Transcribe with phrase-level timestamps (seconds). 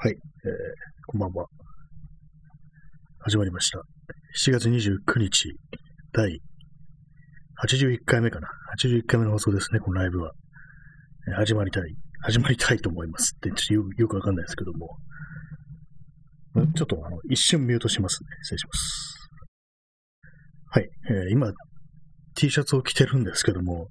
[0.00, 0.18] はい、えー、
[1.08, 1.48] こんばんは。
[3.18, 3.80] 始まりました。
[4.40, 5.52] 7月29日、
[6.12, 6.40] 第
[7.66, 8.48] 81回目かな。
[8.80, 10.30] 81回目の放送ですね、このライブは。
[11.26, 11.82] えー始まりたい。
[12.20, 14.98] 始まりたいと思いますって、ちょっとよよくわかんないですけども。
[16.62, 18.28] んちょっとあの、一瞬ミュートしますね。
[18.42, 19.30] 失礼します。
[20.70, 21.52] はい、えー今、
[22.36, 23.88] T シャツを着てるんですけども、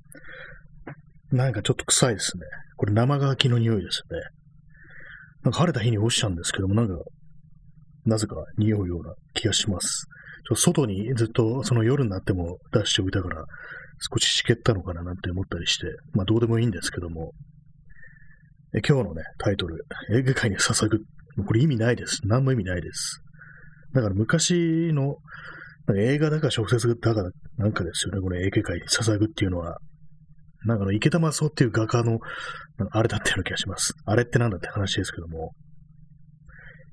[1.34, 2.46] なんかちょっと臭いですね。
[2.78, 4.37] これ生乾きの匂いですね。
[5.44, 6.96] なんか晴れた日に干したんですけども、なんか、
[8.06, 10.08] なぜか匂うような気がします。
[10.48, 13.44] ちょっと外にずっとその夜になっても出しておいたから、
[14.00, 17.34] 少し湿ったのかななんて思ったりして、まあどうでもいいんですけども、
[18.76, 21.00] え今日のね、タイトル、映画界に捧ぐ。
[21.46, 22.22] これ意味ないです。
[22.26, 23.22] 何も意味ないです。
[23.94, 25.18] だから昔の、
[25.96, 27.24] 映画だか小説だか
[27.58, 29.78] なんかですよね、この映画界に捧ぐっていうのは。
[30.68, 32.20] なんかあの池田正夫っていう画家の、
[32.92, 33.94] あれだったような気がします。
[34.06, 35.54] あれってなんだって話ですけども、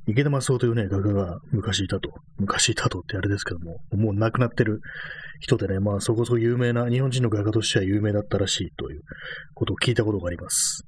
[0.07, 2.11] 池田正夫というね、画家が昔いたと。
[2.37, 4.81] 昔いたとってあれですけども、もう亡くなってる
[5.41, 9.01] 人でね、まあそこそこ有名な、日本人の画家としては有名だったらしいという
[9.55, 10.85] ことを聞いたことがあります。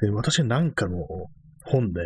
[0.00, 0.96] で、私なんかの
[1.64, 2.00] 本で、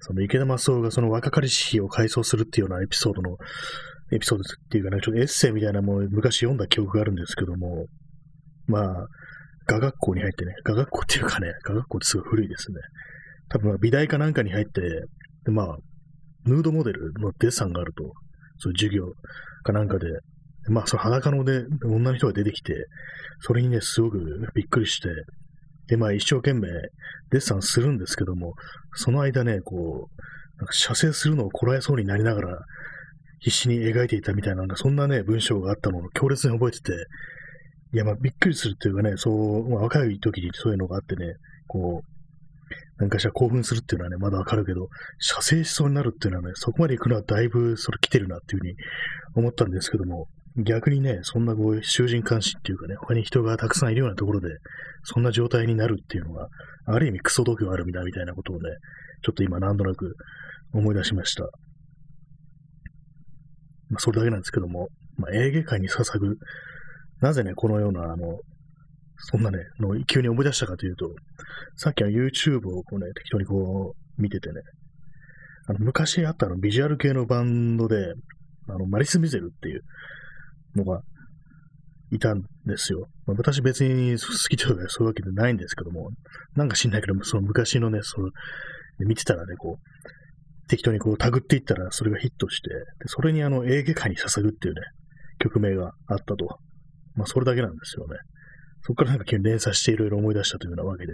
[0.00, 3.36] その池田正夫がその若かりし日を回想するっていうようなエピソードの、
[4.12, 7.86] エピソードっていうかね、ちょっとエッセイみたいなものを昔読んだ記憶があるんですけども、
[8.66, 9.06] まあ、
[9.66, 12.76] 画学校に入ってね、画学校っていうかね、画学校ってすごい古いですね。
[13.48, 14.80] 多分、美大かなんかに入って、
[15.44, 15.76] でまあ、
[16.46, 18.04] ヌードモデルのデッサンがあると、
[18.58, 19.12] そう授業
[19.62, 20.06] かなんかで、
[20.68, 22.74] まあ、その裸ので女の人が出てきて、
[23.40, 24.18] それにね、すごく
[24.54, 25.08] びっくりして、
[25.88, 26.68] で、まあ、一生懸命
[27.30, 28.54] デッサンするんですけども、
[28.94, 32.58] その間ね、こう、なんか射精するのをこらえそうになりながら、
[33.40, 36.92] 必死に描いていたみたいな、なんかそんなね、文章があったのを強烈に覚えてて、
[37.94, 41.34] いや、まあ、びっくりするっていうかね、そう、まあ、若い時にそういうのがあってね、
[41.68, 44.88] こう、なんかしら興奮するっていうのはね、まだわかるけど、
[45.20, 48.74] 射精しそうになるっていうのはね、そこまで行くのはだいぶそれ来てるなっていうふうに
[49.36, 54.48] 思ったんですけども、逆にね、そんなこう、囚人監視っていうかね、他に人がたくさんいるようなところで、
[55.04, 56.48] そんな状態になるっていうのが、
[56.86, 58.62] ある意味クソ度胸あるみたいみたいなことをね、
[59.22, 60.16] ちょっと今なんとなく
[60.72, 61.44] 思い出しました。
[63.90, 66.36] まあ、それだけなんですけども、まあ、エーゲ海に捧ぐ、
[67.24, 68.38] なぜね、このような、あの、
[69.16, 71.08] そんなね、の急に思い出したかというと、
[71.74, 74.60] さっきの YouTube をこうね、適当にこう見ててね、
[75.66, 78.12] あの昔あったのビジュアル系のバンドで、
[78.68, 79.80] あの、マリス・ミゼルっていう
[80.76, 81.00] のが
[82.10, 83.08] いたんですよ。
[83.24, 86.10] まあ、私別に好きとかそういうわけでないんですけども、
[86.54, 88.28] なんか知んないけど、その昔のね、その、
[88.98, 94.82] 見てたらね、こう、適当にこう、タグっていったらそれがヒットして、でそれにあの、エーゲ海に捧ぐっていうね、
[95.38, 96.58] 曲名があったと。
[97.14, 98.16] まあ、それだけなんですよね。
[98.82, 101.12] そこからなんか急に連鎖していろいろ思い出したというようなわけで。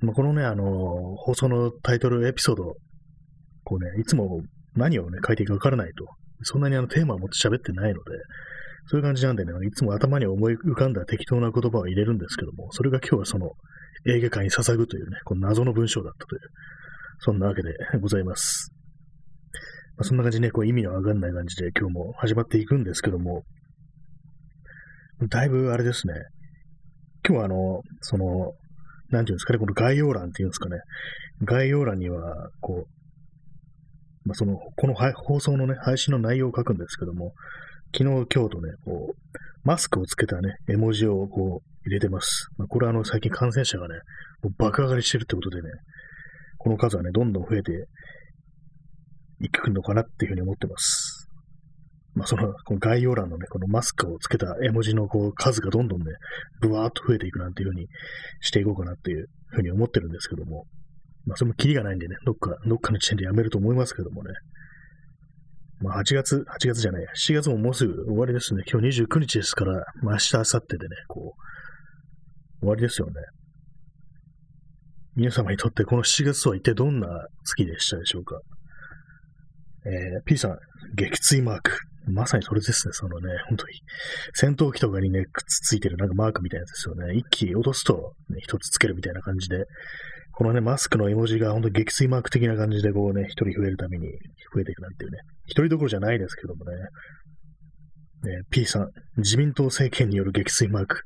[0.00, 2.74] まあ、このね、あの放送のタイトルエピソード、
[3.64, 4.40] こうね、いつも
[4.74, 6.06] 何をね、書いていいかわからないと。
[6.42, 8.10] そんなにあのテーマを持って喋ってないので、
[8.86, 13.52] そういう感じなんでね、いつも頭に思い浮かんだ適当な言葉を入れるんですけども、それが今日はその、
[14.06, 16.40] 映画界に捧ぐというね、この謎の文章だったという、
[17.20, 18.72] そんなわけで ございます。
[19.96, 23.44] まあ、そんな感じでね、こう意味のわかんない感じで今日も始まっていくんですけども、
[25.28, 26.14] だいぶあれですね、
[27.26, 28.52] 今日はあの、その、
[29.10, 30.78] なんていうんですかね、この概要欄っていうんですかね、
[31.44, 37.32] 概要欄には、こう、まあ、その、この放送のね、配信の内容を書くんですけども、
[37.96, 42.48] 昨日、今日とね、こう、マスクをつけたね、絵文字をこう、入れてます。
[42.56, 43.94] まあ、これはあの、最近感染者がね、
[44.42, 45.68] もう爆上がりしてるってことでね、
[46.58, 47.86] この数はね、どんどん増えて
[49.40, 51.11] いくのかなっていうふうに思ってます。
[52.14, 56.06] まあ、その、この概要欄のね、このマスクをつけた絵文字のこう数がどんどんね、
[56.60, 57.88] ブワーっと増えていくなんていうふうに
[58.40, 60.66] していこうかなっていうふうに思ってるんですけども、
[61.24, 64.30] まあ、それもキリがないんでね、どっか、どっかの地点でやめると思いますけどもね。
[65.80, 68.62] まあ、8月、8月じゃない、7月ももうすぐ終わりですね。
[68.70, 71.34] 今日29日ですから、まあ、明日、明後日でね、こ
[72.60, 73.14] う、終わりですよね。
[75.14, 77.06] 皆様にとってこの7月は一体どんな
[77.44, 78.40] 月でしたでしょうか？
[79.84, 80.56] えー、P さん、
[80.96, 81.78] 撃墜マーク。
[82.06, 83.74] まさにそれですね、そのね、本当に。
[84.34, 87.16] 戦闘機とかにね、くっついてるなんかマークみたいなやつですよね。
[87.16, 89.64] 一気落とすと、ね、一つつけるみたいな感じで、
[90.34, 94.06] このね、マスクの絵文字が本当に撃墜マーク的な感じでこうね、一人増えるために
[94.54, 95.18] 増えていくなんていうね。
[95.46, 96.76] 一人どころじゃないですけどもね。
[98.24, 98.88] ね P さん、
[99.18, 101.02] 自民党政権による撃墜マーク。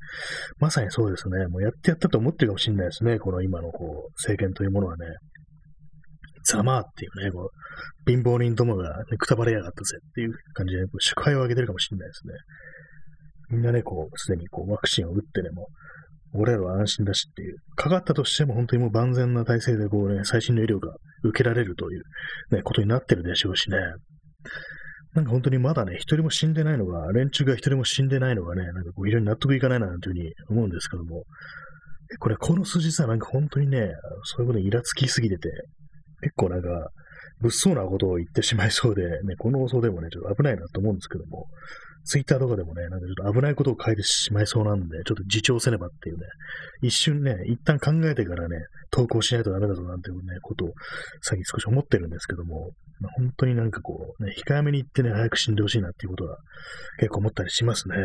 [0.58, 1.46] まさにそうですね。
[1.48, 3.18] もうやってやったと思ってるかもしれないですね。
[3.18, 5.06] この今のこう、政権というものはね。
[6.46, 12.34] ざまあっていうね、こう、貧乏人どもが、ね、くたばれやがったぜっていう感じで、こう祝杯を上げてるかもしれないですね。
[13.50, 15.68] みんなね、こう、すでにこう、ワクチンを打ってね、も
[16.32, 20.94] 俺らは安心だしっていう、かかったとしても本当にもう万全な体制でこうね、最新の医療が
[21.24, 22.02] 受けられるという
[22.50, 23.78] ね、ことになってるでしょうしね。
[25.14, 31.24] なんか本当にまだね、一人も死んでないのが、連中が一人も死んでないのがね、なんかこう非常に納得いかないなというふうに思うんですけども、
[32.20, 33.90] これ、この数字さ、なんか本当にね、
[34.24, 35.48] そういうことにイラつきすぎてて、
[36.22, 36.68] 結構なんか、
[37.40, 41.46] 物騒なことを言ってしまいそうで、ね、この放送でもね、ちょっと危ないなと思うんですけども、
[42.04, 46.26] ツイッターとかでもね、なんかちょっと危ないことを書いてしまいそうなんで、ちょっと自重せねばっていうね、
[46.82, 48.56] 一瞬ね、一旦考えてからね、
[48.90, 50.68] 投稿しないとダメだぞなんていうね、ことを
[51.20, 52.70] 最近少し思ってるんですけども、
[53.00, 56.38] まあ、本当になんかこう、ね、控えめに言ってね、早く死んでほしいなっていうことは
[56.98, 57.96] 結構思ったりしますね。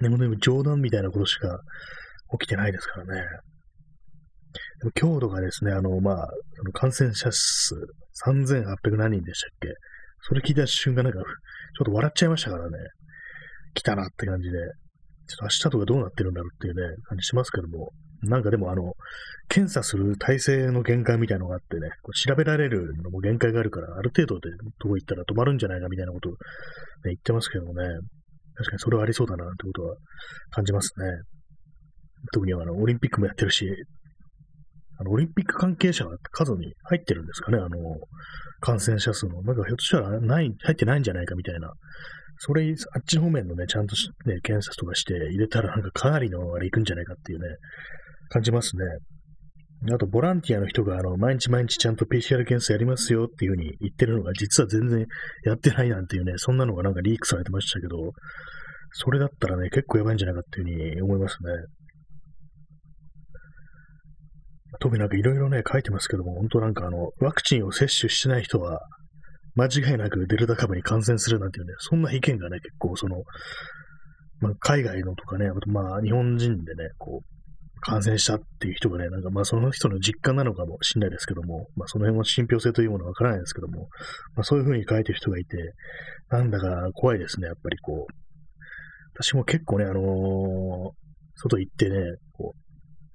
[0.00, 1.60] でもでも冗談みたいなことしか
[2.38, 3.24] 起きてないですからね。
[4.94, 7.74] 強度がですね、あの、まあ、その感染者数
[8.26, 9.68] 3800何人でしたっけ？
[10.28, 11.24] それ聞いた瞬間なんか、ちょ
[11.82, 12.78] っと笑っちゃいましたからね。
[13.74, 14.58] 来たなって感じで。
[15.28, 17.90] ちょっと明日とかどうなってるんだろうっていうね、感じしますけども。
[18.22, 18.92] なんかでもあの、
[19.48, 26.38] 検査する体制の限界みたいなのがあってね、こう調べられるのも限界があるから、ある程度でどこ行ったら止まるんじゃないかみたいなことを、ね、
[27.04, 27.88] 言ってますけどもね。
[28.54, 29.96] 確かにそれはありそうだなってことは
[30.50, 31.06] 感じますね。
[32.32, 33.66] 特にあの、オリンピックもやってるし、
[35.02, 37.68] あの、オリンピック関係者は数に入ってるんですかね、あの、
[38.60, 39.42] 感染者数の。
[39.42, 41.72] なんかひょっとしたらない、入ってないんじゃないかみたいな。
[42.38, 43.96] それ、あっち方面のね、ちゃんと
[44.26, 47.46] ね、検査とかして入れたらなんかかなりのあれ行くんじゃないかっていうね、
[48.30, 48.84] 感じますね。
[49.92, 55.06] あと、ボランティアの人が、あの、毎日毎日ちゃんと PCR 検査やりますよっていうふうに言ってるのが、実は全然
[55.44, 57.96] やってないなんていうね、そんなのがなんかリークされてましたけど、
[58.92, 61.50] それだったらね、結構やばいんじゃないかっていうふうに思いますね。
[64.80, 68.80] 特になんかいろいろね、書いてますけども、本当なんかあの、ワクチンを接種してない人は、
[69.54, 73.22] 間違いなくデルタ株に感染するなんていうね、そんな意見がね、結構その、
[74.40, 77.32] まあ、海外のとかね、あとまあ、日本人でね、こう、
[77.82, 83.88] 感染したっていう人がね、なんかまあその人の実感なのかもしれないですけども、まあその辺の信憑性というものはわからないですけども、
[84.36, 85.56] まあそういうふうに書いてる人がいて、
[86.30, 88.12] なんだか怖いですね、やっぱりこう。
[89.14, 90.04] 私も結構ね、あのー、
[91.34, 91.96] 外行ってね、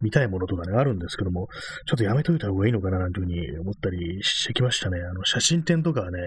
[0.02, 1.48] 見たいものとかね、あるんですけども、
[1.88, 5.00] ちょっとやめといた方がいいのかななんていうふうに思ったりしてきましたね。
[5.00, 6.20] あの、写真展とかはね、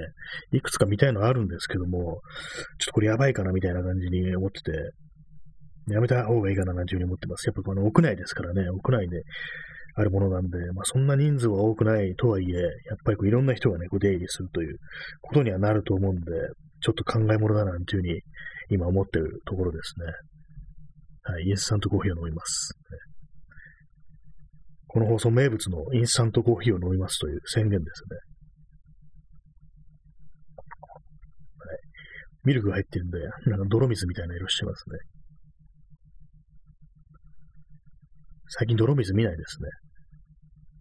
[0.52, 7.46] いくつか見たいのあるんですけども、ちょっとこれやばいかなみたいな感じに思ってて、やめた方がいいかななんていうふうに思ってます。
[7.46, 9.22] やっぱこの屋内ですからね、屋内で
[9.94, 12.70] あるものなんで、まあそんな人数は多くないとはいえ、やっ
[13.04, 14.76] ぱりこういろんな人がね、こう出入りするという
[15.20, 16.32] ことにはなると思うんで、
[16.82, 18.20] ちょっと考え物だなんていうふうに
[18.70, 20.06] 今思ってるところですね。
[21.22, 22.72] はい、イエスさんとコーヒーを飲みます。
[24.92, 28.16] この放送名物のインスタントコーヒーを飲みますという宣言ですね。
[31.58, 31.78] はい、
[32.42, 34.98] ミルクが入ってるんで、なんか泥水みたいな色してますね。
[38.48, 39.68] 最近泥水見ないですね。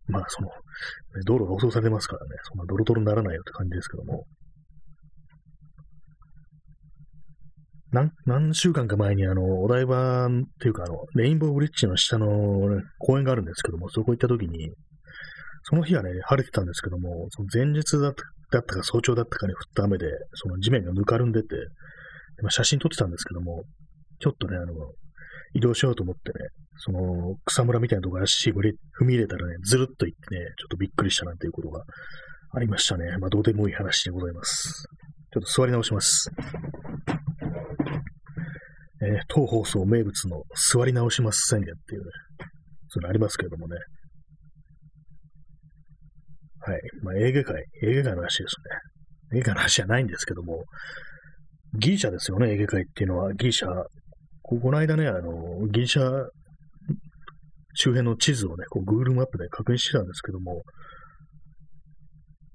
[0.07, 0.49] まあ、その、
[1.25, 4.25] 道路が舗装されてますからね、そんなドロドロにならないよって感じですけども。
[7.91, 10.29] 何、何週間か前にあの、お台場っ
[10.61, 14.71] ていうかあの、レインボーブリッジの下の、ね、公園があるんですけども、そこ行った時に、
[15.63, 18.13] その日はね、晴れてたんですけども、その前日だっ
[18.51, 21.47] たか早朝だったかに降った雨で、その地面がぬかるんでて、
[22.41, 23.63] ま、写真撮ってたんですけども、
[24.19, 24.73] ちょっとね、あの、
[25.53, 28.61] 移動しようと思ってね、その草むらみたいなところ足踏
[29.01, 31.83] み入れたらね、ずるっと行ってね、ちょっとびっくりしたなんていうことが
[32.51, 33.17] ありましたね。
[33.19, 34.85] まあ、どうでもいい話でございます。
[35.33, 36.31] ちょっと座り直します。
[39.01, 42.07] えー、当放送名物の座り直します宣言っていうね、
[42.89, 43.75] そういうのありますけれどもね。
[46.61, 46.81] はい。
[47.03, 48.55] まあ、映画界、映画界の話です
[49.33, 49.39] ね。
[49.39, 50.63] 映画の話じゃないんですけども、
[51.77, 53.33] ギリシャですよね、映画界っていうのは。
[53.33, 53.69] ギリシャ、
[54.41, 56.27] ここの間ね、あの、ギリシャ
[57.75, 60.63] 周辺の地図をね、こう Google マップで確認してたんですけども、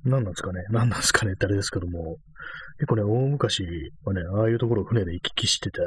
[0.04, 2.16] 何なんですかね何なんですかねってあれですけども、
[2.76, 3.64] 結構ね、大昔
[4.04, 5.80] はね、ああいうところを船で行き来してた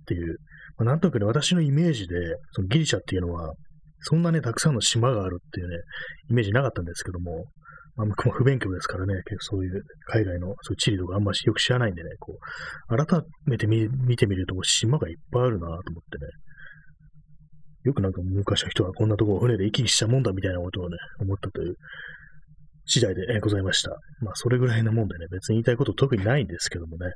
[0.00, 0.38] っていう、
[0.78, 2.14] まあ、なんとなくね、私のイメージで、
[2.52, 3.52] そのギリシャっていうのは、
[4.00, 5.76] そんなね、たくさんの島があるっていうね、
[6.30, 7.44] イメージなかったんですけども、
[7.96, 12.38] まあ、僕も不勉強ですからね、結構そういう海外のそういう地理とかあんましよく知らないんでね、こ
[12.88, 15.92] う、改めて見見てみると、島がいっぱいあるなと思ってね、
[17.84, 21.74] よくなんか昔の人はこんなところを船で行き来したもんだみたいなことをね、思ったという
[22.86, 23.90] 次第でございました。
[24.20, 27.12] まあ、それぐらいなもんでね、別に言いたいこと特にないんですけどもね。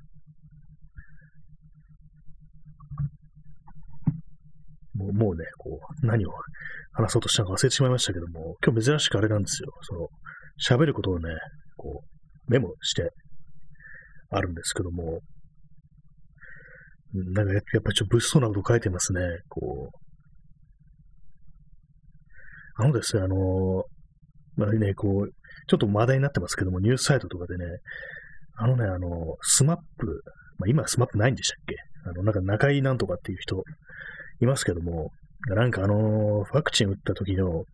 [4.95, 6.31] もうもうね、こう、何を
[6.93, 9.73] 話そうとしたのか忘れてしまいましたけども、今日珍しくあれなんですよ。
[9.83, 10.09] その、
[10.61, 11.31] 喋ることをね、
[11.77, 13.11] こう、メモして
[14.31, 15.21] あるんですけども、
[17.13, 19.21] なんかやっぱりちょっと物騒なこと書いてますね。
[19.49, 19.97] こう。
[22.77, 23.37] あのですね、あの、
[24.57, 25.31] まあね、こう、
[25.69, 27.65] ちょっと話題になってますけども、ニュースサイトとかでね、
[28.57, 30.23] あのね、あの、 SMAP、
[30.59, 31.77] まあ、今 SMAP ないんでしたっけ？
[32.11, 33.63] あの、なんか中井なんとかっていう人
[34.45, 35.11] いますけども、
[35.49, 37.65] なんかあの、ワクチン打った時の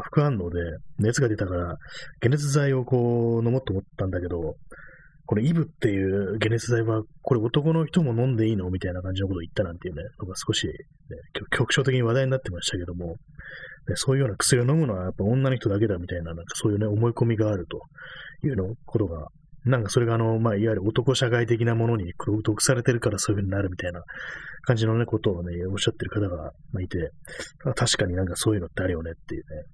[0.00, 0.60] 副反応で
[0.98, 1.76] 熱が出たから、
[2.20, 4.54] 解熱剤をこう飲もうと思ったんだけど、
[5.26, 8.70] この EVE っていう解熱剤は、これ男の人も飲んでいいの？
[8.70, 10.72] みたいな感じのことを言ったなんていうね、のが少し、ね、
[11.50, 13.16] 局所的に話題になってましたけども、ね、
[13.96, 17.82] そういうような薬を飲むのはやっぱ女の人だけだみたいな、なんかそういうね、思い込みがあると
[18.46, 19.26] いうのことが、
[19.64, 22.12] なんかそれがあの、まあ、いわゆる男社会的なものに
[22.42, 24.02] 毒されてるからそういう風になるみたいな
[24.62, 27.10] 感じのね、ことをね、おっしゃってる方がいて、
[27.74, 29.64] 確かになんかそういうのってあるよねっていうね、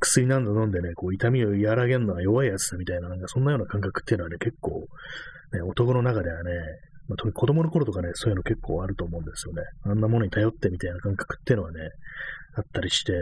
[0.00, 4.86] 薬なんだ飲んでね、こう痛みを和らげるのは弱いやつだみたいな、なんかそんなような感覚っていうのはね、結構、
[5.52, 6.50] ね、男の中ではね、
[7.08, 9.62] まあ、特に子供の頃とかね、そういうの結構あると思うんですよね。
[9.84, 11.80] あんなものに頼ってみたいな感覚っていうのはね、
[12.54, 13.18] あったりして、で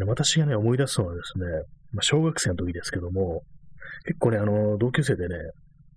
[0.00, 1.44] ね、私がね、思い出すのはですね、
[1.92, 3.42] まあ、小学生の時ですけども、
[4.06, 5.36] 結構ね、あの、同級生でね、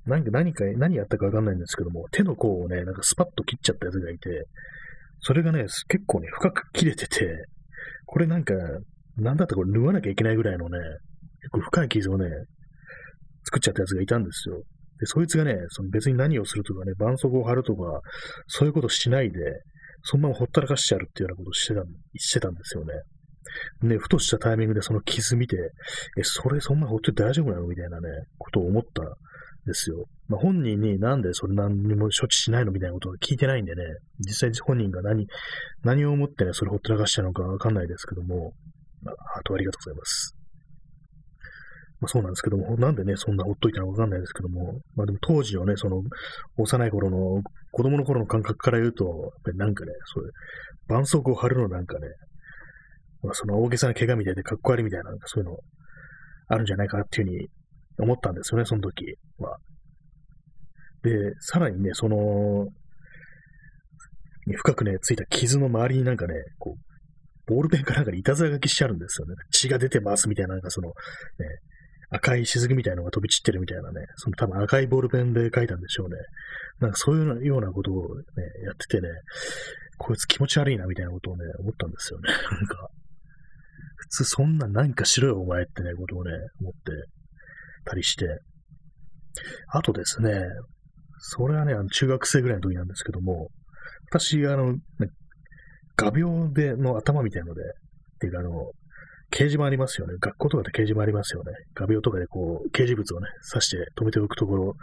[0.05, 4.47] 何か、何か、何やったかわかんないんですけども、手の甲をね、なんかスパッと切っちゃったやつがいて、
[5.19, 7.45] それがね、結構ね、深く切れてて、
[8.05, 8.53] これなんか、
[9.17, 10.77] なんだったらこれ縫わなきゃいけないぐらいのね、
[11.41, 12.25] 結構深い傷をね、
[13.45, 14.63] 作っちゃったやつがいたんですよ。
[14.99, 18.01] で、そいつがね、その別に何をするとかね、絆創膏を貼るとか、
[18.47, 19.39] そういうことしないで、
[20.03, 21.81] そのままほったらかしちゃうっていうようなことをしてた
[22.17, 22.93] してたんですよね。
[23.81, 25.57] ね、ふとしたタイミングでその傷見て、
[26.17, 29.05] え、それそんなほっといて大丈夫なのみたいなね、ことを思ったん
[29.65, 30.05] ですよ。
[30.27, 33.83] まあ、本人になんでそれ何にも処置しないのみたいなことを聞いてないんでね、
[34.19, 35.27] 実際本人が何、
[35.83, 38.53] 何を思ってね、それほったらかしたのかわかんないですけども、
[39.05, 40.35] ハートありがとうございます。
[42.03, 46.03] まあ、そうなんですけども、なんでね、そんなほっといたのかわかんないですけども、まあでも当時のね、その、
[46.57, 47.41] 幼い頃の、
[47.71, 50.31] 子供の頃の感覚から言うと、やっぱりなんかね、そういう、
[50.89, 52.07] 絆創膏を貼るのなんかね、
[53.31, 55.57] その大げさな怪我みたいでかっこ悪いみたいな、なんかそういうの、
[56.47, 57.47] あるんじゃないかなっていうふうに
[57.99, 59.57] 思ったんですよね、その時は。
[61.03, 62.67] で、さらにね、その、
[64.55, 66.93] 深くね、ついた傷の周りになんかね、こう、
[67.45, 69.35] ボールペンかなんかにいたずら書きしてあるんですよね。
[69.51, 70.93] 血が出てますみたいな、なんかその、ね、
[72.09, 76.15] 赤い雫みたいなのが飛び散ってるみたいなね、その多分赤いボールペンで書いたんでしょうね。
[76.79, 78.23] なんかそういうようなことをね、
[78.65, 79.09] やっててね、
[79.97, 82.29] こいつ気持ち悪いなみたいなことをね、思ったんですよね。
[82.51, 82.89] なんか、
[83.95, 86.79] 普通そんな何かしろよお前ってね、ことをね、思って
[87.85, 88.25] たりして。
[89.69, 90.41] あとですね、
[91.17, 93.49] それはね、あの中学生ぐらいの時なんですけども、
[94.09, 94.79] 私、あの、ね、
[95.95, 97.65] 画鋲での頭みたいので、っ
[98.19, 98.71] ていうかあの、
[99.31, 100.13] 掲示板ありますよね。
[100.19, 101.51] 学校とかで掲示板ありますよね。
[101.73, 104.75] 画鋲とかでこう、掲示物をね、刺して止めておくところ、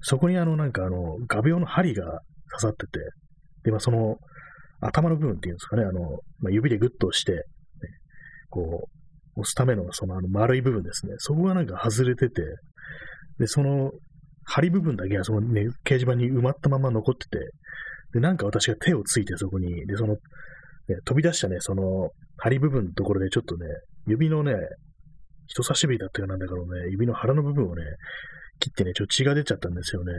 [0.00, 2.20] そこにあの、なんかあの、画鋲の針が刺
[2.60, 3.00] さってて、
[3.64, 4.16] で、まあその、
[4.80, 7.44] 頭の部分っていうんですかね、あの、まあ、指でグッと押して、
[8.50, 8.88] こ
[9.36, 11.14] う、押すためのそのあの丸い部分ですね。
[11.18, 12.42] そこがなんか外れてて、
[13.38, 13.92] で、その、
[14.44, 17.38] 針部分だけはそのね、掲示板に埋まったまま残ってて、
[18.14, 20.18] で、なんか私が手をついてそこに、で、その、ね、
[21.04, 23.66] 飛び出したね、その、針部分のところでちょっとね、
[24.06, 24.54] 指のね、
[25.46, 27.82] 人差し指だったよなんだけどね、指の腹の部分をね、
[28.58, 30.12] 切ってね、ちょっと血が出ちゃったんですよね。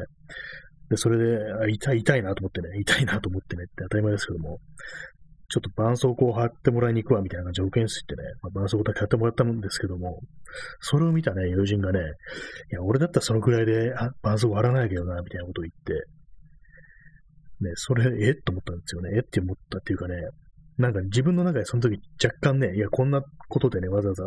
[0.89, 4.59] で、それで、あ痛い、痛いなと思ってね、痛いなと思ってねって当たり前ですけども、
[5.51, 10.21] ちょっと絆創膏を貼ってもらいに行くわみたいな感じで保健室行ってね、まあ、絆創膏だけ貼ってもらったんですけども、
[10.79, 12.03] それを見たね、友人がね、い
[12.75, 15.93] や、俺だったらそのくらいであ絆創膏貼らないけどな、みたいなことを言って、
[17.63, 18.33] ね、それ、え？
[18.33, 19.09] と思ったんですよね。
[19.17, 19.19] え？
[19.19, 20.15] って思ったっていうかね、
[20.77, 24.23] なんか自分の中でその時若干ね、いや、こんなことでね、わざわざ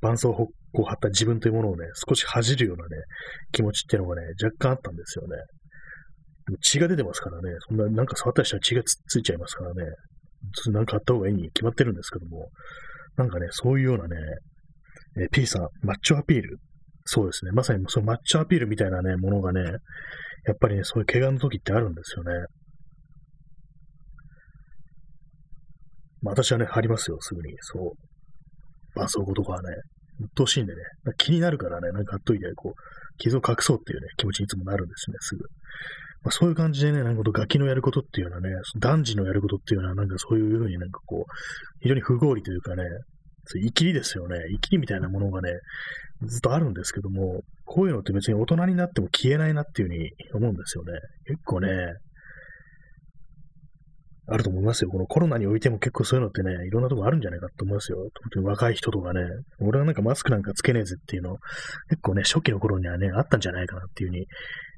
[0.00, 3.02] 絆創膏を貼った自分というものをね、少し恥じるようなね、
[3.52, 5.36] 気持ちっていうのがね、若干あったんですよね。
[6.46, 9.82] でも血が出てますからね、そんな、なんか触ったりしたら血がつついちゃいますからね、
[10.72, 12.48] なんかあった方がいいに決まってるんですけども、
[13.16, 14.16] なんかね、そういうようなね、
[15.20, 16.58] え P さん、マッチョアピール。
[17.04, 17.52] そうですね。
[17.52, 22.32] まさにそのマッチョアピールみたいなね、ものがね、やっぱりね、そういう怪我の時ってあるんですよね。
[26.22, 27.54] まあ、私はね、貼りますよ、すぐに。
[27.60, 27.92] そう。
[28.94, 29.68] 絆創膏とかはね、
[30.20, 30.82] 鬱陶しいんでね、
[31.16, 35.44] 気になるからね、なんか貼っといて、こう、傷を隠そうっていうね、気持ちにいつもなるんですね、すぐ。
[36.22, 41.32] まあ、そういう感じでね、なんかガキのやることっていうのはね、男児のやることっていうのは、なんかそういうふうになんかこう、
[41.80, 42.82] 非常に不合理というかね、
[43.56, 44.36] いう生きりですよね。
[44.52, 45.50] 生きりみたいなものがね、
[46.26, 50.92] ずっとあるんですけども、こういうのって別に大人になっても消えないなっていうふうに思うんですよね。
[51.26, 51.68] 結構ね、
[54.30, 54.90] あると思いますよ。
[54.90, 57.98] このコロナにおいても結構そういうのってね、いろんなとこあるんじゃないかと思いますよ。
[58.24, 59.20] 特に若い人とかね、
[59.60, 61.36] 俺はなんかマスクなんかつけねえぜっていうの、
[61.88, 64.26] 結構ね、初期の頃にはね、あったんじゃないかなっていうふうに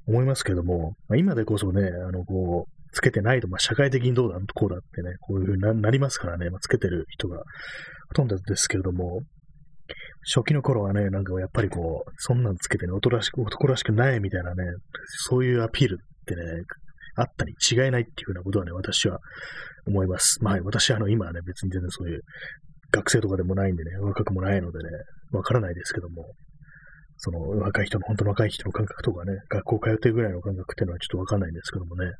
[0.06, 7.38] 思いますけども、まあ、今でこそね、あの、こう、つけてないと、まあ、社会的にどうだ、こうだってね、こういうふうになりますからね、まあ、つけてる人が
[8.08, 9.20] ほとんどですけれども、
[10.34, 14.64] 初期の頃はね、なんかやっぱりこう、そんなんつけてね、男らしく、男らしくないみたいなね、
[15.28, 16.42] そういうアピールってね、
[17.16, 19.18] あったに違いないっていうふうなことはね、私は
[19.86, 20.42] 思います。
[20.42, 22.20] まあ、私はあの、今はね、別に全然そういう
[22.92, 24.90] 学生とかでもないんでね、若くもないのでね、
[25.32, 26.32] わからないですけども、
[27.22, 32.12] その若い人の、本当の若い人の感覚とかね、学校通ってるぐらいの感覚っていうのはちょっとわかんないんですけどもね。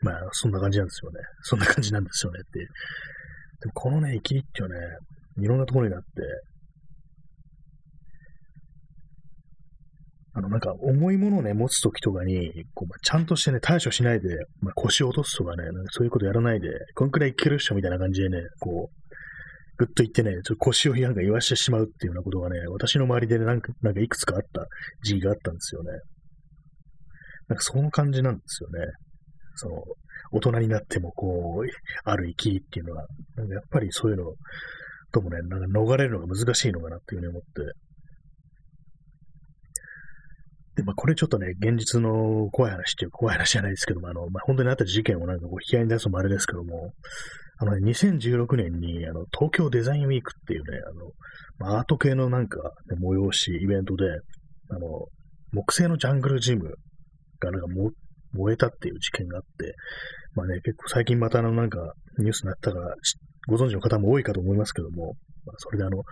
[0.00, 1.20] まあ、そんな感じなんですよね。
[1.44, 2.66] そんな感じなんですよねっていう。
[2.66, 4.76] でもこのね、生きりっていうね、
[5.42, 6.06] いろんなところにあって、
[10.32, 18.99] あの、なんか重いものをね、持つときとかに、こうまあ、ちゃんとしてね、対処しないで、まあ、腰を落とすとかね、かそういうことやらないで、こんくらいいけるっしょみたいな感じでね、こう、
[19.80, 24.66] ぐっと言ってね、ちょっと腰をなんか言わしてしまうっていうようなことがね、私の周りでね、なんか、なんかいくつかあった
[25.02, 25.92] 時期があったんですよね。
[27.48, 28.92] なんかその感じなんですよね。
[29.54, 29.76] その、
[30.32, 31.68] 大人になってもこう、
[32.04, 33.06] ある生きっていうのは、
[33.36, 34.34] なんかやっぱりそういうの
[35.12, 37.48] ともね、なんか逃れるのが難しいのかなっていうふうに思って。
[40.76, 46.92] で、まあこれちょっとね、現実の怖い話っていう怖い話じゃないですけども、あの、まあ本当にあった事件をなんかこう引き合いに出すのもあれですけども、
[47.62, 50.78] あのね、2016年に、あの、東京デザインウィークっていうね、
[51.60, 54.06] あの、アート系のなんか、ね、催し、イベントで、
[54.70, 55.06] あの、
[55.52, 56.74] 木製のジャングルジム
[57.38, 57.66] がなんか
[58.32, 59.74] 燃えたっていう事件があって、
[60.34, 62.94] まあね、結構最近またあのなんかニュースになったから、
[63.48, 66.02] ご存知の方も多いかと思いますけども、まあ、それであの、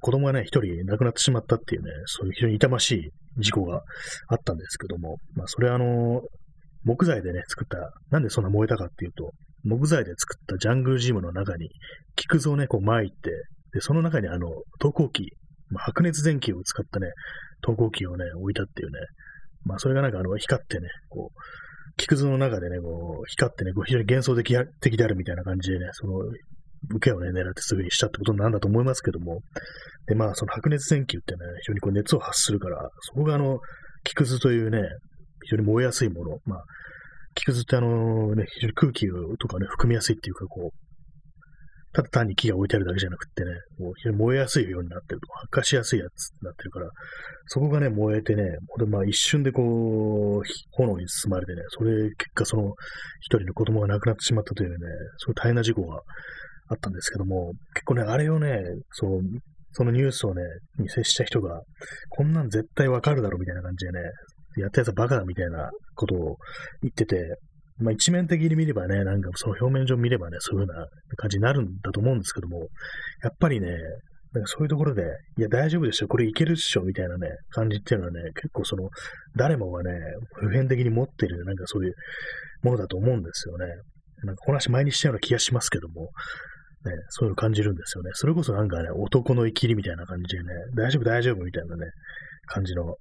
[0.00, 3.82] 子供がね、一人亡くなってしまったっていうね、そういう非常に痛ましい事故が
[4.28, 6.22] あったんですけども、まあ、それはあの、
[6.84, 9.32] 木材でね、作った、なんでそんな燃えたかっていうと、
[9.64, 11.70] 木材で作ったジャングルジムの中に
[12.16, 13.30] 木くずをね、こう巻いて、
[13.72, 14.48] で、その中にあの、
[14.80, 15.32] 投光器、
[15.70, 17.08] ま、白熱電球を使ったね、
[17.62, 18.98] 投光器をね、置いたっていうね、
[19.64, 21.40] まあ、それがなんかあの、光ってね、こう、
[21.96, 26.18] 木くずの中でね、こう、光ってね、こう非常に幻想的的であるみたいな感じでね、その、
[26.90, 29.40] 受けをね、狙ってすぐにしたってことなんだと思いますけども、
[30.06, 33.60] で、まあ、その白熱電球ってね、非常にこう熱を発するから、そこがあの、
[34.02, 34.80] 木くずというね、
[35.44, 36.64] 非常に燃えやすいもの、まあ、
[37.34, 39.06] 木くずってあのね、非常に空気
[39.38, 40.76] とかね、含みやすいっていうか、こう、
[41.94, 46.88] ただ単に木が置いてあるだけじゃなくってね、もう燃えやすいようになってると、発火しやすいやつになってるから、
[47.46, 50.42] そこがね、燃えてね、これまあ一瞬でこう、
[50.72, 52.72] 炎に包まれてね、それ結果その
[53.20, 54.76] 一人の子供が亡くなってしまったというね、
[55.18, 56.00] そういう大変な事故が
[56.68, 59.20] あったんですけども、結構ね、あれをね、そう、
[59.72, 60.42] そのニュースをね、
[60.78, 61.60] に接した人が、
[62.08, 64.00] こんなん絶対わかるだろうみたいな感じでね、
[64.60, 66.36] やったやつはバカだみたいなことを
[66.82, 67.36] 言ってて、
[67.78, 70.86] まあ一面的に見ればね、なんかその表面上見ればね、そういう風な
[71.16, 72.68] 感じになるんだと思うんですけども、
[73.22, 73.68] やっぱりね、
[74.32, 75.02] なんかそういうところで、
[75.36, 78.88] いや大丈夫ですよ、これいけるっしょ、みたいなね、感じっていうのはね、結構その、
[79.36, 79.90] 誰もがね、
[80.34, 81.94] 普遍的に持ってる、なんかそういう
[82.62, 83.66] ものだと思うんですよね。
[84.24, 86.10] なんか話前にしたような気がしますけども、
[86.84, 88.10] ね、そういうの感じるんですよね。
[88.14, 91.86] それこそなんかね、男の生きりみたいな感じでね、大丈夫大丈夫みたいなね、
[92.46, 92.94] 感じの、ね、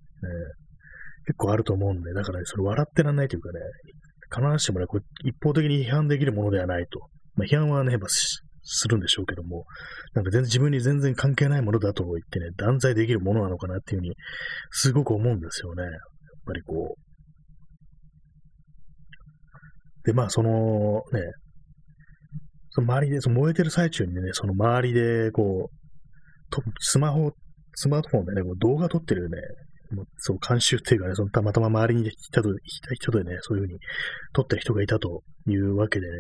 [1.26, 3.60] 結構あると思うんで、だからね、それ笑ってらんないというかね、
[4.34, 7.00] 必ずしもね、これ一方的に批判できるものではないと。
[7.36, 9.66] まあ、批判はね、やっぱするんでしょうけども、
[10.14, 14.16] なんか全然自分に全然関係ないものだと言ってね、断罪できるものなのかなっていうふうに、
[14.72, 15.84] すごく思うんですよね。
[15.84, 15.92] やっ
[16.46, 17.02] ぱりこう。
[20.06, 21.22] で、まあ、そのね、
[22.72, 27.32] その周りで、その燃えてる最中にね、その周りで、こう、とスマホ、
[27.76, 29.38] スマートフォンでね、こう動画撮ってるね、
[29.92, 33.80] もうそう、監修っていうかね、そのたまたま周りにいたと、いた人でね、そういうふうに
[34.34, 36.14] 撮ってる人がいたというわけでね、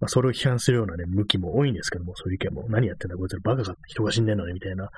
[0.00, 4.88] まあ、それを批判するようなね、向きも多いんですけども、そういう意見も、何やってんだ、こいつらバカか人が死んでんのに、みたいな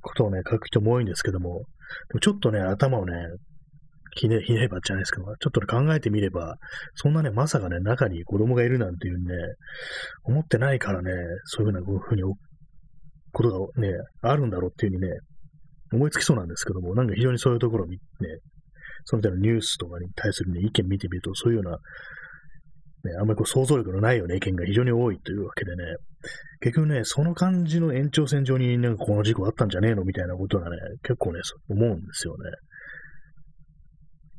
[0.00, 1.64] ことをね、書く人も多いんですけども、
[2.08, 3.12] でもちょっとね、頭をね、
[4.18, 6.56] ひね、ひねればじゃないですけど、ちょっとね、考えてみれば、
[6.94, 9.34] そんなね、まさかね、中に子供がいるなんていうね、
[10.24, 11.12] 思ってないからね、
[11.44, 12.22] そういうふうな、こういうふうに、
[13.32, 15.18] ことがね、あるんだろうっていうふうにね、
[15.92, 18.00] 思いつきそうなんですけども、なんか非常にそういうところを見ね、
[19.04, 21.78] その他のニュースとかに対するね、意見見てみると、そういうような、
[23.10, 25.84] ね、あんまりこう想像力のないような意見が非常に多いというわけでね、
[26.60, 32.50] 結局ね、その感じの延長線上になんかこの事故あったんじゃねえのみたいなことがね、結構ね、思うんですよね。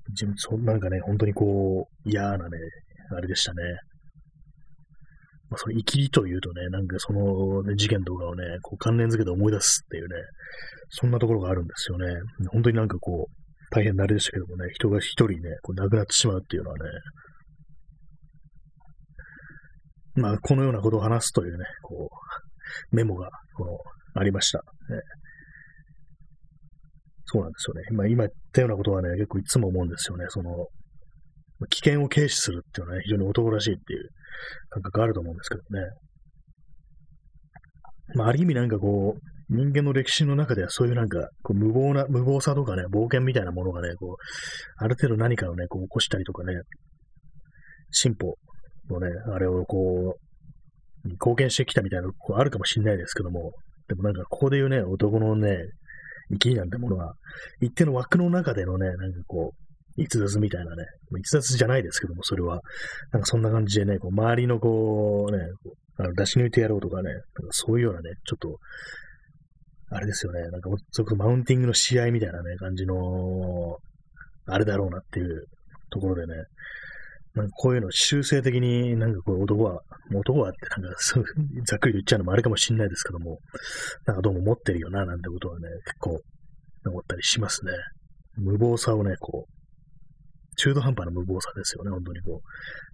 [0.10, 2.58] 自分、そなんかね、本当にこう、嫌なね、
[3.16, 3.62] あれでしたね。
[5.50, 10.16] まあ、その生きりというとね、なんかその、ね、事件とかをね、こう関連づけて思い出すっていうね、
[10.90, 12.06] そんなところがあるんですよね。
[12.52, 13.32] 本当になんかこう、
[13.70, 16.84] 大変なあれでしたけどもね、人が一人ね、こう亡くなってしまうっていうのはね、
[20.16, 22.10] まあ、このようなことを話すというね、こ
[22.92, 23.78] う、メモが、この、
[24.16, 24.60] ありました。
[24.60, 24.64] ね、
[27.26, 27.82] そうなんですよね。
[27.92, 30.26] 今、今言ったようなことはね、結構いつも思うんですよね。
[30.30, 30.68] その、
[31.70, 34.10] 危険を軽視するっていうのはね、非常に男らしいっていう
[34.70, 35.90] 感覚あると思うんですけどね。
[38.16, 39.20] まあ、ある意味なんかこう、
[39.50, 46.54] 人間の歴史の中ではそういうなんか、こう無謀な、無謀さとかね、冒険みたいなものがね、こう、ある程度何かをね、こう起こしたりとかね、
[47.92, 48.36] 進歩
[48.90, 53.54] のね、あれをこう、貢献してきたみたいなこうあるかもしれないですけども、
[53.88, 55.58] でもなんかここで言うね、男のね、
[56.32, 57.14] 生きなんてものは、
[57.62, 59.67] 一定の枠の中でのね、なんかこう、
[59.98, 60.86] 逸脱みたいなね、
[61.20, 62.62] 逸脱じゃないですけども、それは、
[63.12, 68.58] なんかそんな感じでね、こう周りのこうね、こうあの出し抜いてやろうとかね、なんかそういうようなね、ちょっと、
[69.90, 73.78] あれですよね、なんか、それこマウンティングの試合みたいなね、感じの、
[74.46, 75.46] あれだろうなっていう
[75.90, 76.44] ところでね、
[77.34, 79.82] なんかこういうの修正的になんかこう男は、
[80.14, 81.26] 男はってなんかそう
[81.66, 83.40] ざっくり言っちゃうのもあれかもしれないですけども、
[84.06, 86.20] なんかどうも持ってるよな、なんてことはね、結構
[86.88, 87.72] 思ったりしますね。
[88.38, 89.57] 無謀さをね、こう、
[90.58, 92.48] 中途半端な無謀さですよね、本当にこう、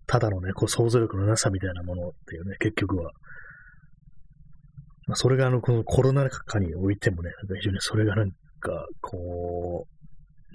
[0.05, 3.11] ただのね、こう想像力のなさみたいなものっていうね、結局は。
[5.07, 9.87] まあ、それがあの、このコロナ禍においてもね、なんか非常にそれがなんか、こ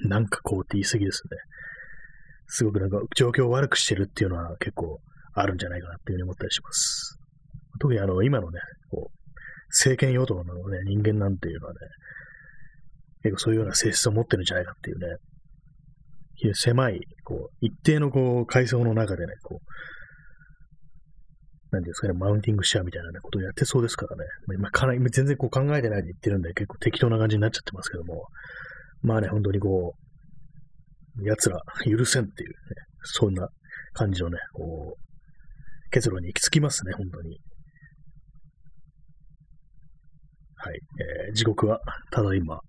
[0.04, 1.36] う、なんかこうって言い過ぎですね。
[2.46, 5.00] すごくなんか状況を悪くしてるっていうのは結構
[5.34, 7.18] あるんじゃないかなっていうふうに思ったりします。
[7.80, 9.18] 特にあの、今のね、こう、
[9.68, 11.78] 政権与党のね、人間なんていうのはね、
[13.22, 15.16] 結構そういうような性質を持ってるんじゃないかっていうね、
[16.54, 19.60] 狭い、こう、一定のこう、階層の中でね、こう、
[21.70, 24.24] なんですかね、マウンティングシェアみたいな、ね、ことをやってそうですからね。
[24.54, 28.26] 今かなり、全然こう考えてないで言ってるんで、結構適当な感じになっちゃってますけども、
[29.02, 29.94] まあね、本当にこ
[31.18, 32.54] う、奴ら許せんっていうね、
[33.02, 33.48] そんな
[33.92, 37.38] 感じのね、こう、結論に行き着きますね、本当に。
[40.56, 40.80] はい。
[41.28, 42.60] えー、時刻は、ただいま、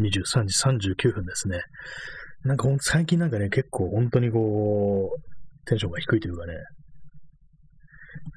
[0.00, 1.60] 23時39分ですね。
[2.44, 6.54] なんかほん最近なんかね、結構本当にこう、テンションが低いというかね、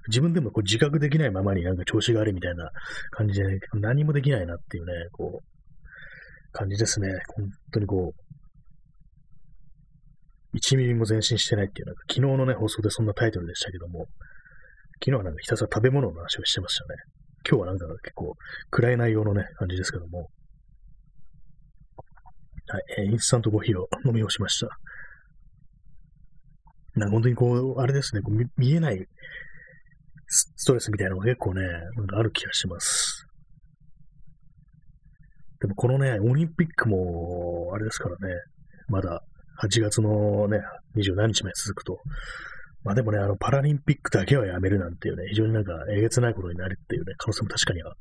[0.08, 2.70] 自分でもこう自覚できないままになんか調子が悪いみたいな
[3.12, 7.10] 感じで、ね、何もできないなっていうね、こう、感じですね。
[7.36, 14.08] 本当にこう、1ミリも前進してないっていう、なんか昨日のね、放送でそんなタイトルでしたけども、
[15.04, 16.96] 昨日はなんかひたすら食べ物の話をしてましたね。
[17.48, 18.36] 今日はなんか結構
[18.72, 20.30] 暗い内容のね、感じですけども、
[22.68, 24.68] はい、インスタントコーヒーを飲み干しました。
[26.96, 29.06] なんか本当にこう、あれですね、こう見えない
[30.28, 31.62] ストレスみたいなのが結構ね、
[31.98, 33.28] なんかある気がします。
[35.62, 38.34] でもこのね、オリンピックも、あれですからね、
[38.88, 39.22] まだ
[39.62, 40.60] 8月のね、
[40.96, 42.00] 20何日まで続くと、
[42.84, 47.96] まあでもね、あの、パラリンピックだけはやめるなんていうね、非常になんかえげつないことになるっていうね、可能性も確かには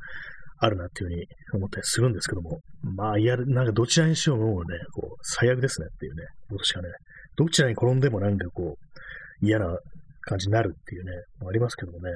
[0.59, 6.89] あるなっていうふうに思ったりするんですけども、まあ、いや、なんかどちらにしようもね、こう、最悪ですねっていうね、ことしかね、
[7.37, 9.79] どちらに転んでもなんかこう、嫌な
[10.23, 11.11] 感じになるっていうね、
[11.47, 12.11] ありますけどもね。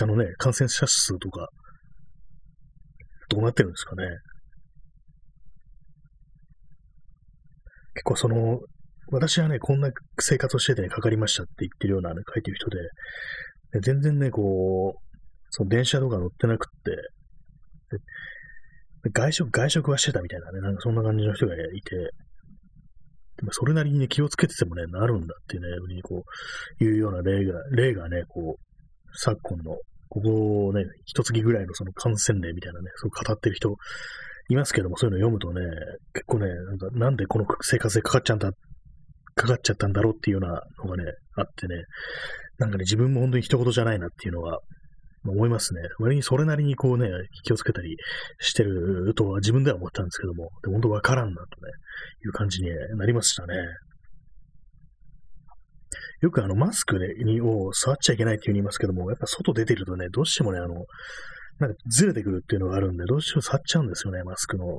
[0.00, 1.48] 明日のね、感染者数とか、
[3.28, 4.04] どうなってるんですかね。
[7.94, 8.60] 結構その、
[9.10, 12.78] 私はね、こんな生活をしててね、かかりましたって言ってるような、ね、書いてる人で、
[13.80, 15.05] 全然ね、こう、
[15.56, 17.98] その電車とか乗ってなくって、
[19.10, 21.96] 外食、外食はしてたみたいなね、なんかそんな感じの人がいて、
[23.36, 26.24] でもそれなりに、ね、気をつけててもね、なるんだっていうね、こ
[26.80, 29.76] う、いうような例が、例がね、こう、昨今の、
[30.10, 33.74] ここをね、一月ぐらいのその感染例みたいなね、そう語ってる人
[34.50, 35.64] いますけども、そういうの読むとね、
[36.12, 38.52] 結構ね、なんか、なんでこの生活でかかっちゃった
[39.36, 41.84] かかっちゃったんだろうっていうようなのがね、あってね、
[42.58, 44.60] なんかね、自分も本当に一言じゃないなっていうのは
[45.32, 45.80] 思いますね。
[45.98, 47.08] 割にそれなりにこうね、
[47.44, 47.96] 気をつけたり
[48.38, 51.70] してるとは自分では思ったんですけども、で本当わからんなとね、
[52.24, 53.54] いう感じになりましたね。
[56.20, 60.86] よくあの、マスクにを触っちゃいけないっていうふうに言いますけども、やっぱ外出てるとね、どうしてもね、あの、
[61.58, 64.72] なんかずれてくるっていうのがあるんで、どうしても触っちゃうんですよね、マスクのね。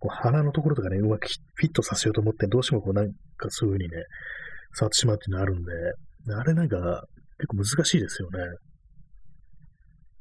[0.00, 4.04] こう鼻のところとかね、うまくフィットさせようと思って、どうしてもこうなんかそういうふうにね、
[4.74, 5.72] 触ってしまうっていうのがあるんで、
[6.34, 7.04] あれなんか、
[7.38, 8.38] 結構難しいですよね。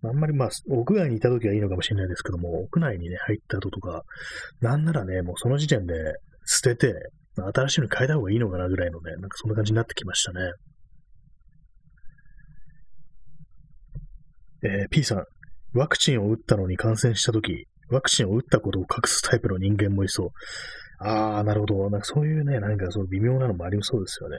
[0.04, 4.04] あんまりまあ、屋外にいた時はいいのかもしれないですけども、屋内にね、入った後とか、
[4.62, 5.94] なんならね、もうその時点で
[6.46, 6.94] 捨てて、
[7.36, 10.52] 新しいのに変えた方がいいのかなぐらいのね、なんかそんな感じになってきましたね。
[14.64, 15.24] えー、P さん、
[15.74, 20.30] ワクチンを打ったのに感染した時、ワクチンを打ったことを隠すタイプの人間もいそう。
[21.00, 21.90] あー、なるほど。
[21.90, 24.38] なんかそういうね、なんかそう微妙なのもありそうですよね。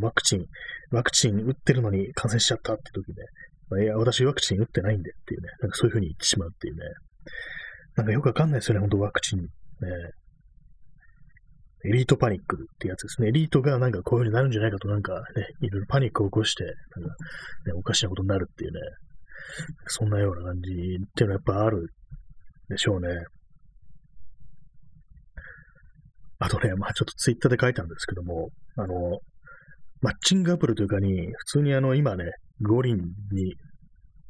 [0.00, 0.46] ワクチン、
[0.90, 3.14] ワクチン打ってるのに感染しちゃったって時ね、
[3.70, 6.80] まあ、いや、私ワクチン打ってないんでっていうね、なんかそういうふうに言ってしまうっていうね。
[7.96, 9.40] なんかよくわかんないですよね、本当ワクチン。
[9.40, 9.46] ね。
[11.86, 13.28] エリートパニックってやつですね。
[13.28, 17.14] エリートがなんかこういう風になるんじゃないかとなんかね、いろいろパニックを起こして、なんか
[17.66, 18.80] ね、おかしなことになるっていうね、
[19.86, 20.72] そんなような感じっ
[21.14, 21.88] ていうのはやっぱある
[22.68, 23.08] でしょうね。
[26.38, 29.18] あとね、まあちょっとツイッターで書いたんですけども、あの、
[30.04, 32.24] マッチングアプリというかに、普通にあの、今ね、
[32.60, 33.54] 五輪に、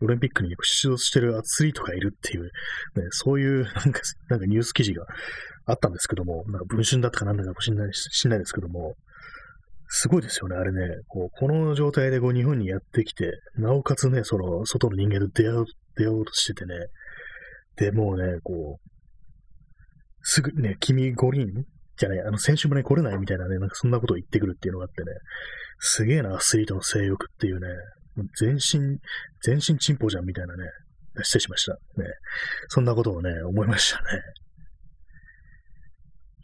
[0.01, 2.51] オリンピックに出場してるアスリートがいるっていう、ね、
[3.11, 5.05] そういう、なんか、なんかニュース記事が
[5.67, 8.95] あったんですけども、なんか文春だったかなんだかもしれないしんないですけども、
[9.89, 10.95] すごいですよね、あれね。
[11.09, 15.65] こうこの状態でこう日本にやってきて、なおかつね、その外の人間と出会う
[15.97, 16.75] 出会おうとしててね、
[17.77, 18.91] で、もうね、こう、
[20.23, 21.65] すぐね、君五輪
[21.97, 25.13] じゃない、あの、選手もね、来れないみたいなね、なんかそんなことを言ってくるっていうのがあってね、
[25.79, 27.69] すげえな、アスリートの性欲っていうね、
[28.39, 28.99] 全身、
[29.43, 30.65] 全身チンポじゃんみたいなね、
[31.23, 31.73] 失礼しました。
[31.73, 31.79] ね。
[32.69, 34.21] そんなことをね、思いましたね。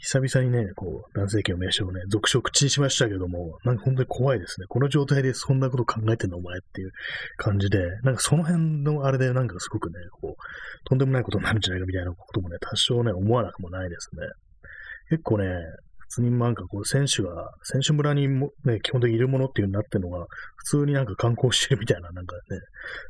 [0.03, 4.67] 久々にね、こう、男性器の名称をね、続々口にしましたけども、なんか本当に怖いですね。
[4.67, 6.93] この状態でそんなこと考えてんのお前っていう
[7.37, 14.23] 感じで、なんかその辺のあれでなんかすごくね、こう、とんでもないことになるんじゃないかみたいなこともね、多少ね、思わなくもないですね。
[15.11, 15.47] 結構ね、
[15.99, 22.41] 普通になんかこう、選手が、選手村にもね、基本的にいるものっていうになってるのが、普通になんか観光してるみたいな、なんかね、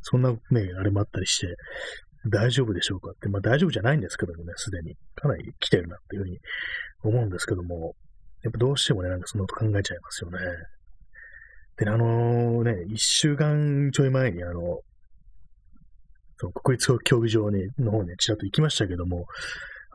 [0.01, 0.37] そんなね、
[0.77, 1.47] あれもあったりして、
[2.29, 4.95] 大丈夫でしょうかって、まあ大丈夫じゃないんですけどもね、すでに。
[5.15, 6.37] かなり来てるなっていうふうに
[7.03, 7.95] 思うんですけども、
[8.43, 10.37] やっぱどうしてもね、なんかそんなこと考えちゃいますよね。
[11.77, 14.79] で、あのね、一週間ちょい前にあの、
[16.37, 19.25] その国立競技場にの方にちらっと行きましたけども、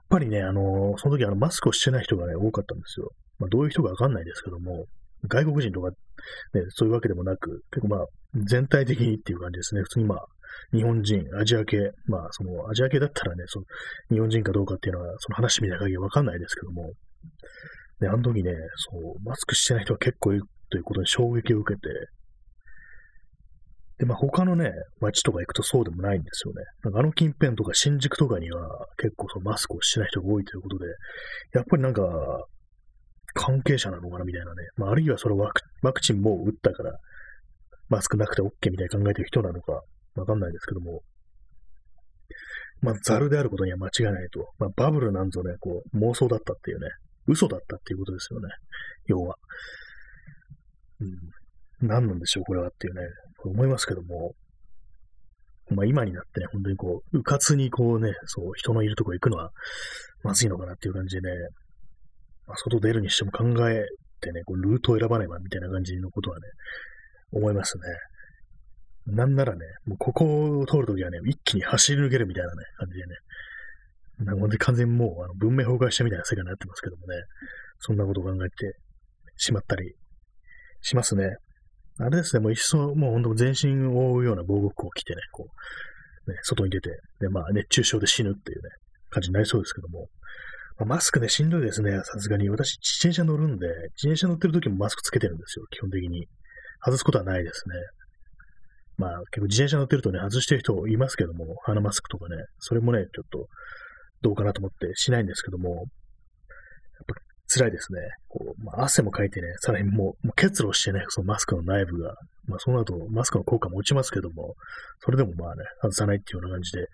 [0.07, 3.11] っぱりね、あの、その時あのマスクをしてない人がね、多かったんですよ。
[3.39, 4.87] まあどういう人かわかんないですけども、
[5.29, 5.97] 外国人とか、ね、
[6.71, 9.83] そういうわけでもなく、結構まあ、全体的にっていう感じですね。
[9.83, 10.27] 普通にまあ、
[10.73, 13.65] 日本人、アジア系、まあ、その、アジア系だったらね、その、
[14.11, 16.93] 日本人かどうかっていうのは、その話見た限りわかんないですけども、
[18.01, 18.53] で、あの時ね、
[18.91, 21.89] そう、マスクしてない人は結構いるということに衝撃を受けて、
[23.99, 26.63] で、まあ他のね、街とか行くとそうでもないんですよね。
[26.85, 30.87] なんかあの近辺とか新宿とかには結構そのマスクをしない人が多いということで、
[31.55, 32.03] やっぱりなんか、
[33.39, 34.63] 関係者なのかなみたいなね。
[34.77, 36.99] まああるいはそれワクワクチンもう打ったから、
[37.89, 39.83] マスクなくて OK みたいに考えてる人なのか、
[40.15, 41.03] わかんないですけども、
[42.83, 44.51] まあ、ザルであることには間違いないと。
[44.59, 46.89] まあ、バブルなんぞね、こう、妄想だったっていうね、
[47.27, 48.49] 嘘だったっていうことですよね。
[49.07, 49.37] 要は。
[51.01, 51.05] う
[51.85, 51.89] ん。
[51.89, 53.01] 何なんでしょう、これはっていうね、
[53.47, 54.35] と思いますけども、
[55.71, 59.51] まあ今になってね、本当にこう、うかつにこうね、そう、人のいるとこ行くのは、
[60.23, 61.37] まずいのかなっていう感じでね、
[62.47, 63.85] まあ、外出るにしても考え
[64.21, 66.43] てね、こうルートを選ばないわみたいな感じのことはね、
[67.33, 69.15] 思いますね。
[69.15, 73.15] なんならね、もうここを通るときはね、一気に走り抜けるみたいなね、感じでね。
[74.19, 77.15] なので完全にもうあの文明崩壊したみたいな世界になってますけどもね、
[77.79, 78.79] そんなことを考えて
[79.37, 79.95] しまったり
[80.81, 81.37] しますね。
[81.99, 85.49] あれですね、もう一層、もう本当全身を覆うような防護服を着てね、こ
[86.27, 88.71] う、ね、外に出て、で、まあ熱中症で死ぬっていうね、
[89.11, 90.09] 感じになりそうですけども、
[90.79, 92.51] まあ、マスクね、しんどいですね、さすがに。
[92.51, 96.29] 私、自転車乗るんで、自転車乗ってる時もマスクつけてるんですよ、基本的に。
[96.85, 97.75] 外すことはないですね。
[98.99, 103.49] まあ結構自転車乗ってるとね、外してる人いますけども、鼻マスクとかね、それもね、ちょっと
[104.23, 105.85] どうかなと思ってしないんですけども、やっ
[107.07, 107.15] ぱ
[107.59, 108.01] 辛いですね。
[108.29, 112.15] こう、まあ、汗もかいてね、さらにもう、もう結露してね、そのマスクの内部が、
[112.47, 114.55] まあその後マスクの効果も落ちますけども、
[115.01, 116.87] それでもまあね、外さないっていうような感じで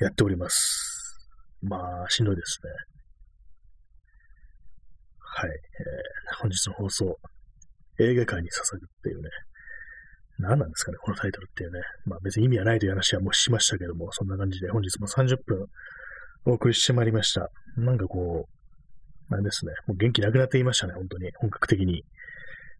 [0.00, 1.28] やっております。
[1.62, 2.70] まあ、しんどいですね。
[5.18, 5.50] はい。
[5.50, 7.18] えー、本日の放送、
[7.98, 9.30] 映画界に捧ぐっていうね、
[10.38, 11.80] 何なんですかね、このタイトルっていうね。
[12.04, 15.66] まあ別に意味はないという話はもうしましたけども、そんな感じで本日も30分
[16.44, 17.48] お送りしてまいりました。
[17.76, 18.55] なんかこう、
[19.30, 22.02] なんですね、もう元気なくなっていましたね、本当に、本格的に。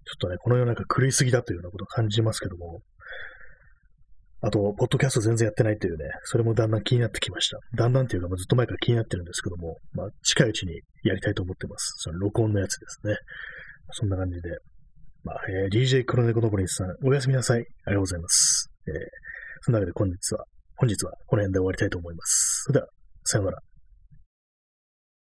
[0.08, 2.80] ちょっとね、この世の中狂いすぎだというようなことを感じますけども、
[4.42, 7.58] あと、ポッドキャスト全然やってないというね、それもだんだん気になってきました。
[7.74, 11.94] だんだんっていうかま、ずっと前から気になってるんですけども、まあ、近いうちにやりたいと思ってます。
[11.96, 13.16] その録音のやつですね。
[13.92, 14.50] そんな感じで、
[15.24, 17.60] まあ、えー、DJ 黒猫のぼりさん、おやすみなさい。
[17.60, 18.70] ありがとうございます。
[18.86, 18.94] えー、
[19.62, 20.44] その中で本日は、
[20.76, 22.62] 本日はこの辺で終わりたいと思います。
[22.66, 22.88] それでは、
[23.24, 23.65] さようなら。